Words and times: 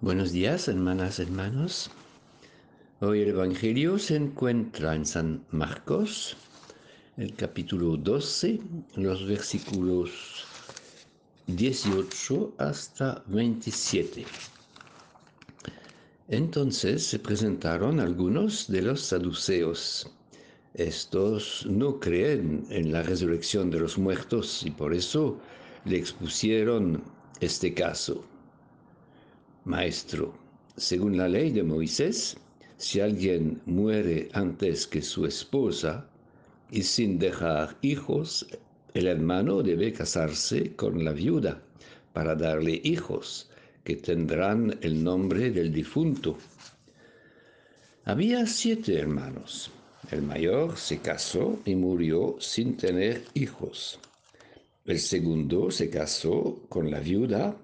Buenos 0.00 0.30
días, 0.30 0.68
hermanas, 0.68 1.18
hermanos. 1.18 1.90
Hoy 3.00 3.22
el 3.22 3.30
Evangelio 3.30 3.98
se 3.98 4.14
encuentra 4.14 4.94
en 4.94 5.04
San 5.04 5.44
Marcos, 5.50 6.36
el 7.16 7.34
capítulo 7.34 7.96
12, 7.96 8.60
los 8.94 9.26
versículos 9.26 10.44
18 11.48 12.54
hasta 12.58 13.24
27. 13.26 14.24
Entonces 16.28 17.04
se 17.04 17.18
presentaron 17.18 17.98
algunos 17.98 18.68
de 18.68 18.82
los 18.82 19.00
saduceos. 19.00 20.12
Estos 20.74 21.66
no 21.68 21.98
creen 21.98 22.68
en 22.70 22.92
la 22.92 23.02
resurrección 23.02 23.68
de 23.68 23.80
los 23.80 23.98
muertos 23.98 24.62
y 24.64 24.70
por 24.70 24.94
eso 24.94 25.40
le 25.84 25.98
expusieron 25.98 27.02
este 27.40 27.74
caso. 27.74 28.24
Maestro, 29.68 30.32
según 30.78 31.18
la 31.18 31.28
ley 31.28 31.50
de 31.50 31.62
Moisés, 31.62 32.38
si 32.78 33.00
alguien 33.00 33.60
muere 33.66 34.30
antes 34.32 34.86
que 34.86 35.02
su 35.02 35.26
esposa 35.26 36.08
y 36.70 36.82
sin 36.82 37.18
dejar 37.18 37.76
hijos, 37.82 38.46
el 38.94 39.06
hermano 39.06 39.62
debe 39.62 39.92
casarse 39.92 40.74
con 40.74 41.04
la 41.04 41.12
viuda 41.12 41.60
para 42.14 42.34
darle 42.34 42.80
hijos 42.82 43.50
que 43.84 43.96
tendrán 43.96 44.78
el 44.80 45.04
nombre 45.04 45.50
del 45.50 45.70
difunto. 45.70 46.38
Había 48.06 48.46
siete 48.46 48.98
hermanos. 48.98 49.70
El 50.10 50.22
mayor 50.22 50.78
se 50.78 51.00
casó 51.00 51.60
y 51.66 51.74
murió 51.74 52.36
sin 52.40 52.78
tener 52.78 53.22
hijos. 53.34 54.00
El 54.86 54.98
segundo 54.98 55.70
se 55.70 55.90
casó 55.90 56.62
con 56.70 56.90
la 56.90 57.00
viuda 57.00 57.54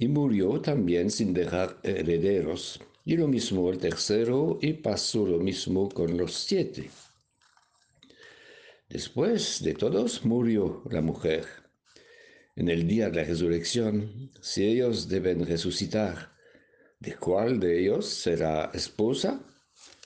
y 0.00 0.08
murió 0.08 0.62
también 0.62 1.10
sin 1.10 1.34
dejar 1.34 1.78
herederos. 1.82 2.80
Y 3.04 3.18
lo 3.18 3.28
mismo 3.28 3.70
el 3.70 3.76
tercero, 3.76 4.58
y 4.62 4.72
pasó 4.72 5.26
lo 5.26 5.38
mismo 5.38 5.90
con 5.90 6.16
los 6.16 6.32
siete. 6.32 6.90
Después 8.88 9.62
de 9.62 9.74
todos 9.74 10.24
murió 10.24 10.82
la 10.90 11.02
mujer. 11.02 11.44
En 12.56 12.70
el 12.70 12.88
día 12.88 13.10
de 13.10 13.16
la 13.16 13.24
resurrección, 13.24 14.30
si 14.40 14.66
ellos 14.66 15.06
deben 15.06 15.44
resucitar, 15.44 16.32
¿de 16.98 17.16
cuál 17.16 17.60
de 17.60 17.80
ellos 17.80 18.06
será 18.06 18.70
esposa? 18.72 19.44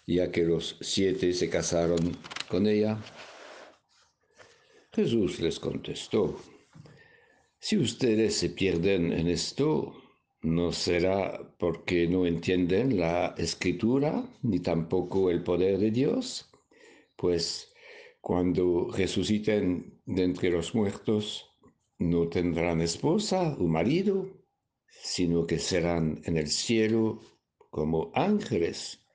Ya 0.08 0.32
que 0.32 0.42
los 0.42 0.76
siete 0.80 1.32
se 1.32 1.48
casaron 1.48 2.18
con 2.48 2.66
ella. 2.66 2.98
Jesús 4.92 5.38
les 5.38 5.60
contestó, 5.60 6.36
si 7.64 7.78
ustedes 7.78 8.36
se 8.36 8.50
pierden 8.50 9.10
en 9.10 9.26
esto, 9.26 9.94
no 10.42 10.70
será 10.70 11.50
porque 11.58 12.06
no 12.06 12.26
entienden 12.26 12.98
la 12.98 13.34
escritura 13.38 14.22
ni 14.42 14.60
tampoco 14.60 15.30
el 15.30 15.42
poder 15.42 15.78
de 15.78 15.90
Dios, 15.90 16.50
pues 17.16 17.72
cuando 18.20 18.90
resuciten 18.94 19.98
de 20.04 20.24
entre 20.24 20.50
los 20.50 20.74
muertos, 20.74 21.48
no 21.98 22.28
tendrán 22.28 22.82
esposa 22.82 23.56
o 23.58 23.66
marido, 23.66 24.28
sino 24.86 25.46
que 25.46 25.58
serán 25.58 26.20
en 26.26 26.36
el 26.36 26.48
cielo 26.48 27.20
como 27.70 28.12
ángeles. 28.14 29.06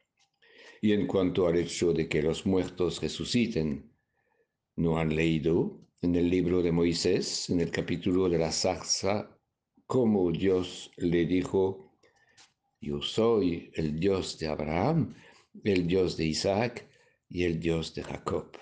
Y 0.82 0.94
en 0.94 1.06
cuanto 1.06 1.46
al 1.46 1.56
hecho 1.56 1.94
de 1.94 2.10
que 2.10 2.24
los 2.24 2.48
muertos 2.48 3.00
resuciten, 3.00 3.94
¿no 4.76 4.98
han 4.98 5.16
leído 5.16 5.89
en 6.02 6.16
el 6.16 6.30
libro 6.30 6.62
de 6.62 6.72
Moisés, 6.72 7.50
en 7.50 7.60
el 7.60 7.72
capítulo 7.72 8.30
de 8.30 8.38
la 8.38 8.52
zarza, 8.52 9.38
como 9.86 10.32
Dios 10.32 10.92
le 10.98 11.26
dijo, 11.26 11.94
yo 12.80 13.02
soy 13.02 13.72
el 13.74 14.00
Dios 14.00 14.40
de 14.40 14.48
Abraham, 14.48 15.16
el 15.64 15.88
Dios 15.88 16.16
de 16.16 16.26
Isaac 16.26 16.88
y 17.28 17.44
el 17.44 17.60
Dios 17.60 17.94
de 17.96 18.04
Jacob. 18.04 18.58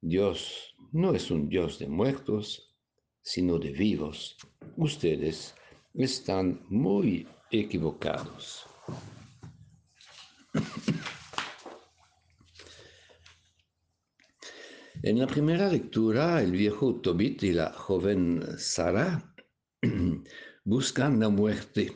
Dios 0.00 0.74
no 0.92 1.14
es 1.14 1.30
un 1.30 1.48
Dios 1.48 1.78
de 1.78 1.88
muertos, 1.88 2.76
sino 3.22 3.58
de 3.58 3.70
vivos. 3.70 4.36
Ustedes 4.76 5.54
están 5.94 6.66
muy 6.68 7.26
equivocados. 7.50 8.66
En 15.04 15.18
la 15.18 15.26
primera 15.26 15.68
lectura, 15.68 16.40
el 16.40 16.52
viejo 16.52 17.00
Tobit 17.00 17.42
y 17.42 17.50
la 17.50 17.72
joven 17.72 18.40
Sara 18.56 19.34
buscan 20.64 21.18
la 21.18 21.28
muerte 21.28 21.90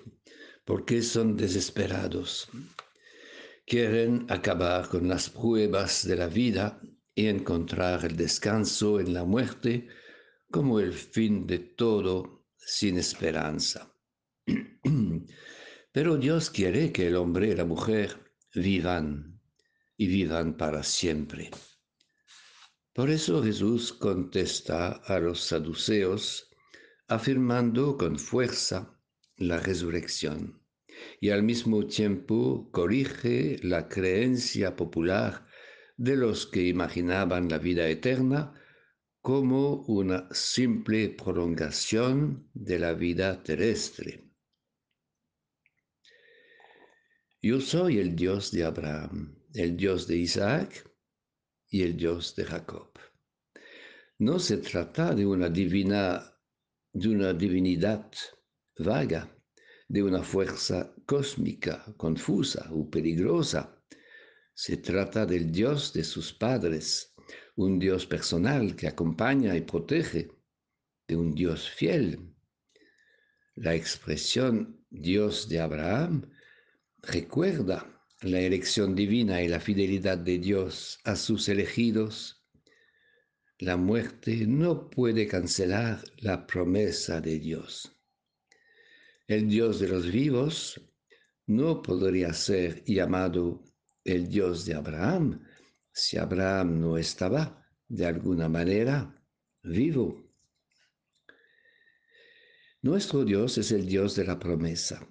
porque 0.65 1.00
son 1.03 1.37
desesperados. 1.37 2.49
Quieren 3.65 4.27
acabar 4.28 4.89
con 4.89 5.06
las 5.06 5.31
pruebas 5.31 6.05
de 6.05 6.16
la 6.16 6.27
vida 6.27 6.81
y 7.15 7.28
encontrar 7.28 8.05
el 8.05 8.16
descanso 8.16 8.99
en 8.99 9.15
la 9.15 9.22
muerte 9.22 9.87
como 10.50 10.81
el 10.81 10.93
fin 10.93 11.47
de 11.47 11.61
todo 11.61 12.49
sin 12.56 12.99
esperanza. 12.99 13.95
Pero 15.93 16.16
Dios 16.16 16.50
quiere 16.50 16.91
que 16.91 17.06
el 17.06 17.15
hombre 17.15 17.50
y 17.50 17.55
la 17.55 17.66
mujer 17.66 18.19
vivan 18.53 19.41
y 19.97 20.09
vivan 20.09 20.56
para 20.56 20.83
siempre. 20.83 21.53
Por 22.97 23.11
eso 23.11 23.43
Jesús 23.43 23.93
contesta 23.93 24.93
a 25.05 25.21
los 25.21 25.43
saduceos 25.43 26.49
afirmando 27.09 27.99
con 27.99 28.19
fuerza 28.19 28.99
la 29.37 29.59
resurrección 29.59 30.62
y 31.21 31.29
al 31.29 31.43
mismo 31.43 31.87
tiempo 31.87 32.71
corrige 32.73 33.59
la 33.62 33.87
creencia 33.87 34.77
popular 34.77 35.47
de 35.99 36.17
los 36.17 36.47
que 36.47 36.69
imaginaban 36.69 37.51
la 37.51 37.59
vida 37.59 37.87
eterna 37.87 38.55
como 39.21 39.83
una 39.89 40.27
simple 40.33 41.11
prolongación 41.11 42.49
de 42.55 42.78
la 42.78 42.95
vida 42.95 43.43
terrestre. 43.43 44.31
Yo 47.43 47.61
soy 47.61 47.99
el 47.99 48.17
Dios 48.17 48.53
de 48.53 48.65
Abraham, 48.65 49.37
el 49.53 49.77
Dios 49.77 50.07
de 50.07 50.17
Isaac 50.17 50.96
y 51.76 51.82
el 51.82 51.94
Dios 51.94 52.34
de 52.34 52.44
Jacob. 52.47 52.88
No 54.19 54.38
se 54.38 54.56
trata 54.56 55.14
de 55.14 55.26
una 55.26 55.50
divina, 55.50 56.34
de 56.91 57.09
una 57.10 57.34
divinidad 57.34 58.10
vaga, 58.78 59.31
de 59.86 60.03
una 60.03 60.22
fuerza 60.22 60.94
cósmica, 61.04 61.84
confusa 61.98 62.66
o 62.72 62.88
peligrosa. 62.88 63.78
Se 64.54 64.78
trata 64.78 65.26
del 65.26 65.53
Dios 65.53 65.92
de 65.92 66.03
sus 66.03 66.32
padres, 66.32 67.15
un 67.56 67.78
Dios 67.78 68.06
personal 68.06 68.75
que 68.75 68.88
acompaña 68.88 69.54
y 69.54 69.60
protege, 69.60 70.31
de 71.06 71.15
un 71.15 71.34
Dios 71.34 71.69
fiel. 71.69 72.34
La 73.56 73.75
expresión 73.75 74.82
Dios 74.88 75.47
de 75.50 75.60
Abraham 75.60 76.31
recuerda 77.03 77.96
la 78.31 78.41
elección 78.41 78.94
divina 78.94 79.42
y 79.42 79.48
la 79.48 79.60
fidelidad 79.60 80.19
de 80.19 80.38
Dios 80.38 80.98
a 81.04 81.16
sus 81.16 81.48
elegidos, 81.48 82.44
la 83.59 83.76
muerte 83.76 84.47
no 84.47 84.91
puede 84.91 85.26
cancelar 85.26 86.03
la 86.19 86.47
promesa 86.47 87.20
de 87.20 87.38
Dios. 87.38 87.92
El 89.26 89.48
Dios 89.48 89.81
de 89.81 89.88
los 89.88 90.10
vivos 90.10 90.81
no 91.47 91.82
podría 91.82 92.32
ser 92.32 92.84
llamado 92.84 93.65
el 94.04 94.28
Dios 94.28 94.66
de 94.66 94.75
Abraham 94.75 95.42
si 95.92 96.19
Abraham 96.19 96.81
no 96.81 96.98
estaba 96.98 97.65
de 97.88 98.06
alguna 98.06 98.48
manera 98.48 99.22
vivo. 99.62 100.31
Nuestro 102.82 103.25
Dios 103.25 103.56
es 103.59 103.72
el 103.72 103.86
Dios 103.86 104.15
de 104.16 104.24
la 104.24 104.39
promesa. 104.39 105.06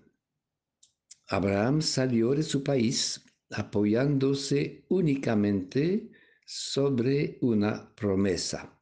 Abraham 1.27 1.81
salió 1.81 2.31
de 2.31 2.43
su 2.43 2.63
país 2.63 3.25
apoyándose 3.51 4.85
únicamente 4.89 6.11
sobre 6.45 7.37
una 7.41 7.93
promesa. 7.95 8.79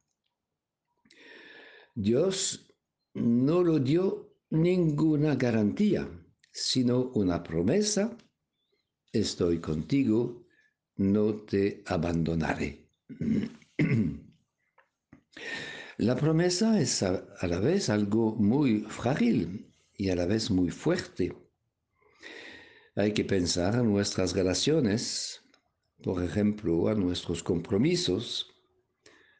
Dios 1.94 2.66
no 3.14 3.62
lo 3.62 3.78
dio 3.78 4.36
ninguna 4.50 5.36
garantía, 5.36 6.08
sino 6.50 7.10
una 7.14 7.42
promesa, 7.42 8.16
estoy 9.12 9.60
contigo, 9.60 10.44
no 10.96 11.34
te 11.42 11.82
abandonaré. 11.86 12.88
La 15.98 16.16
promesa 16.16 16.80
es 16.80 17.04
a, 17.04 17.24
la 17.42 17.60
vez 17.60 17.88
algo 17.88 18.34
muy 18.34 18.80
frágil 18.80 19.72
y 19.96 20.08
a 20.08 20.16
la 20.16 20.26
vez 20.26 20.50
muy 20.50 20.70
fuerte 20.70 21.32
hay 22.96 23.12
que 23.12 23.24
pensar 23.24 23.74
en 23.74 23.92
nuestras 23.92 24.34
relaciones, 24.34 25.42
por 26.02 26.22
ejemplo, 26.22 26.88
a 26.88 26.94
nuestros 26.94 27.42
compromisos 27.42 28.54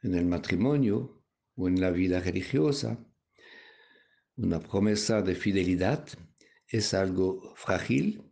en 0.03 0.15
el 0.15 0.27
matrimonio 0.27 1.25
o 1.55 1.69
en 1.69 1.81
la 1.81 1.91
vida 1.91 2.21
religiosa. 2.21 2.99
Una 4.37 4.59
promesa 4.61 5.23
de 5.23 5.37
fidelidad 5.37 6.09
es 6.67 6.95
algo 6.95 7.55
frágil, 7.55 8.23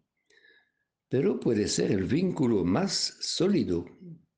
pero 1.09 1.39
puede 1.39 1.69
ser 1.69 1.93
el 1.93 2.05
vínculo 2.05 2.65
más 2.65 3.17
sólido 3.21 3.85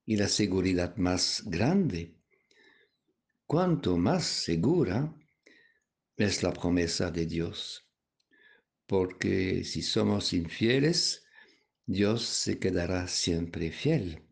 y 0.04 0.16
la 0.16 0.28
seguridad 0.28 0.96
más 0.96 1.42
grande. 1.46 2.20
Cuanto 3.46 3.96
más 3.96 4.25
segura 4.25 5.14
es 6.16 6.42
la 6.42 6.52
promesa 6.52 7.10
de 7.10 7.25
Dios, 7.25 7.83
porque 8.86 9.64
si 9.64 9.82
somos 9.82 10.32
infieles, 10.32 11.26
Dios 11.86 12.22
se 12.22 12.58
quedará 12.58 13.08
siempre 13.08 13.70
fiel. 13.70 14.22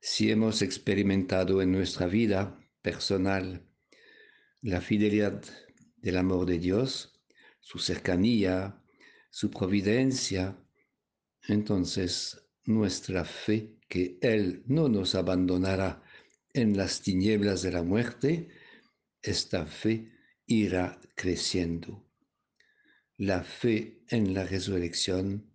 Si 0.00 0.30
hemos 0.30 0.62
experimentado 0.62 1.62
en 1.62 1.72
nuestra 1.72 2.06
vida 2.06 2.58
personal 2.82 3.68
la 4.60 4.80
fidelidad 4.80 5.44
del 5.96 6.16
amor 6.16 6.46
de 6.46 6.58
Dios, 6.58 7.20
su 7.60 7.78
cercanía, 7.78 8.82
su 9.30 9.50
providencia, 9.50 10.58
entonces 11.46 12.42
nuestra 12.64 13.24
fe 13.24 13.78
que 13.88 14.18
Él 14.20 14.62
no 14.66 14.88
nos 14.88 15.14
abandonará 15.14 16.02
en 16.52 16.76
las 16.76 17.00
tinieblas 17.00 17.62
de 17.62 17.72
la 17.72 17.82
muerte, 17.82 18.48
esta 19.22 19.66
fe 19.66 20.12
irá 20.46 21.00
creciendo. 21.14 22.11
La 23.22 23.44
fe 23.44 24.02
en 24.08 24.34
la 24.34 24.42
resurrección 24.42 25.54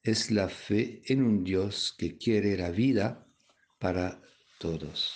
es 0.00 0.30
la 0.30 0.48
fe 0.48 1.02
en 1.06 1.24
un 1.24 1.42
Dios 1.42 1.92
que 1.98 2.16
quiere 2.16 2.56
la 2.56 2.70
vida 2.70 3.26
para 3.80 4.22
todos. 4.60 5.14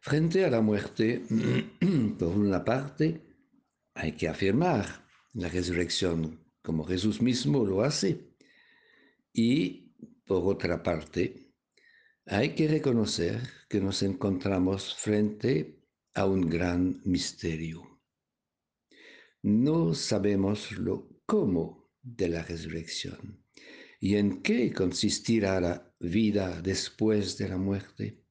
Frente 0.00 0.44
a 0.44 0.50
la 0.50 0.60
muerte, 0.60 1.22
por 2.18 2.36
una 2.36 2.64
parte, 2.64 3.22
hay 3.94 4.16
que 4.16 4.26
afirmar 4.26 5.06
la 5.34 5.48
resurrección 5.48 6.52
como 6.60 6.82
Jesús 6.82 7.22
mismo 7.22 7.64
lo 7.64 7.84
hace. 7.84 8.34
Y 9.32 9.94
por 10.26 10.52
otra 10.52 10.82
parte, 10.82 11.54
hay 12.26 12.56
que 12.56 12.66
reconocer 12.66 13.40
que 13.68 13.80
nos 13.80 14.02
encontramos 14.02 14.96
frente 14.96 15.80
a 16.12 16.26
un 16.26 16.50
gran 16.50 17.00
misterio. 17.04 17.93
No 19.46 19.92
sabemos 19.92 20.72
lo 20.72 21.20
cómo 21.26 21.92
de 22.00 22.28
la 22.28 22.42
resurrección 22.42 23.44
y 24.00 24.16
en 24.16 24.40
qué 24.40 24.72
consistirá 24.72 25.60
la 25.60 25.94
vida 26.00 26.62
después 26.62 27.36
de 27.36 27.50
la 27.50 27.58
muerte. 27.58 28.24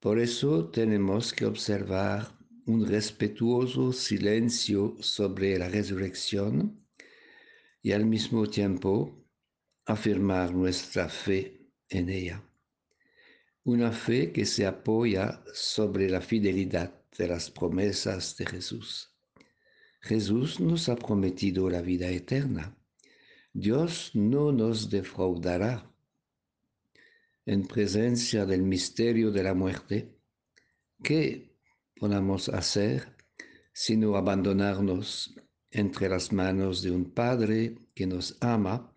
Por 0.00 0.18
eso 0.18 0.68
tenemos 0.68 1.32
que 1.32 1.46
observar 1.46 2.38
un 2.66 2.86
respetuoso 2.86 3.94
silencio 3.94 4.98
sobre 5.00 5.58
la 5.58 5.70
resurrección 5.70 6.86
y 7.80 7.92
al 7.92 8.04
mismo 8.04 8.46
tiempo 8.46 9.26
afirmar 9.86 10.52
nuestra 10.52 11.08
fe 11.08 11.70
en 11.88 12.10
ella. 12.10 12.46
Una 13.62 13.92
fe 13.92 14.30
que 14.30 14.44
se 14.44 14.66
apoya 14.66 15.42
sobre 15.54 16.10
la 16.10 16.20
fidelidad 16.20 17.02
de 17.16 17.28
las 17.28 17.50
promesas 17.50 18.36
de 18.36 18.44
Jesús. 18.44 19.13
Jesús 20.04 20.60
nos 20.60 20.90
ha 20.90 20.96
prometido 20.96 21.70
la 21.70 21.80
vida 21.80 22.08
eterna. 22.08 22.76
Dios 23.54 24.10
no 24.12 24.52
nos 24.52 24.90
defraudará. 24.90 25.90
En 27.46 27.66
presencia 27.66 28.44
del 28.44 28.62
misterio 28.62 29.30
de 29.30 29.42
la 29.42 29.54
muerte, 29.54 30.18
¿qué 31.02 31.56
podamos 31.96 32.50
hacer 32.50 33.14
sino 33.72 34.16
abandonarnos 34.16 35.34
entre 35.70 36.08
las 36.08 36.32
manos 36.32 36.82
de 36.82 36.90
un 36.90 37.10
Padre 37.10 37.78
que 37.94 38.06
nos 38.06 38.36
ama, 38.40 38.94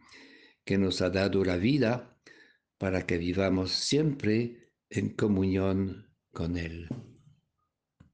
que 0.66 0.78
nos 0.78 1.02
ha 1.02 1.10
dado 1.10 1.44
la 1.44 1.56
vida 1.56 2.20
para 2.78 3.08
que 3.08 3.18
vivamos 3.18 3.72
siempre 3.72 4.74
en 4.90 5.10
comunión 5.10 6.14
con 6.32 6.58
Él. 6.58 6.90